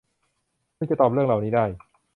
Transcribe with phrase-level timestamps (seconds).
[0.77, 1.65] ซึ่งจะตอบเรื่องเหล่านี้ได้